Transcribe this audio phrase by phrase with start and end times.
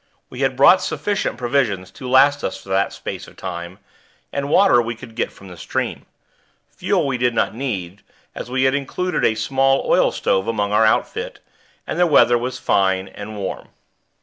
[0.31, 3.77] We had brought sufficient provisions to last us for that space of time,
[4.33, 6.07] and water we could get from the stream.
[6.75, 8.01] Fuel we did not need,
[8.33, 11.37] as we had included a small oil stove among our outfit,
[11.85, 13.67] and the weather was fine and warm.